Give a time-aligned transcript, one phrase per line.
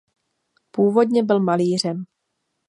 [0.71, 2.05] Původně byl malířem.